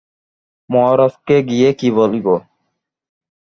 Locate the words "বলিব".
1.91-2.27